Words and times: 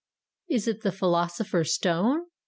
"Is 0.49 0.67
it 0.67 0.81
the 0.81 0.91
philosopher's 0.91 1.75
stone?" 1.75 2.25